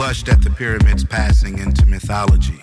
[0.00, 2.62] blushed at the pyramids passing into mythology.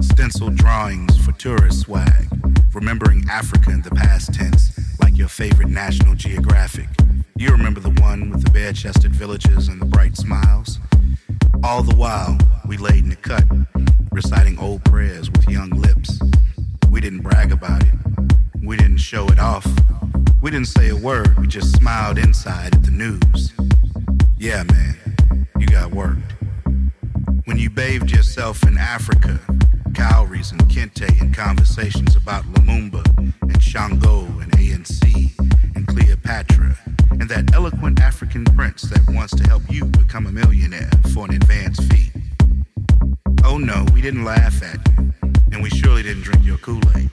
[0.00, 2.28] Stenciled drawings for tourist swag.
[2.74, 6.88] Remembering Africa in the past tense, like your favorite National Geographic.
[7.36, 10.78] You remember the one with the bare chested villages and the bright smiles?
[11.62, 12.36] All the while,
[12.68, 13.44] we laid in the cut,
[14.12, 16.20] reciting old prayers with young lips.
[16.90, 17.94] We didn't brag about it,
[18.62, 19.66] we didn't show it off.
[20.42, 23.54] We didn't say a word, we just smiled inside at the news.
[24.36, 24.96] Yeah, man,
[25.64, 26.32] you got worked.
[27.44, 29.40] When you bathed yourself in Africa,
[29.94, 33.02] cowries and kente and conversations about Lumumba
[33.40, 35.32] and Shango and ANC
[35.74, 36.76] and Cleopatra
[37.12, 41.34] and that eloquent African prince that wants to help you become a millionaire for an
[41.34, 42.10] advance fee.
[43.44, 45.14] Oh no, we didn't laugh at you,
[45.52, 47.10] and we surely didn't drink your Kool-Aid.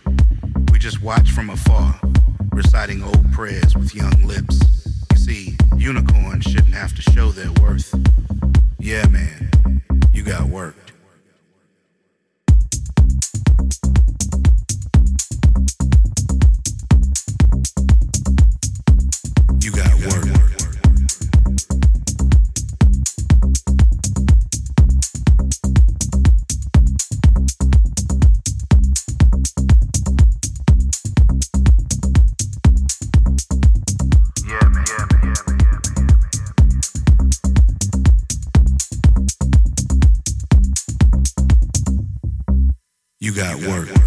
[0.72, 2.00] We just watched from afar,
[2.52, 4.60] reciting old prayers with young lips.
[5.12, 7.94] You see, unicorns shouldn't have to show their worth.
[8.84, 9.52] Yeah, man,
[10.12, 10.91] you got worked.
[43.62, 44.01] Thank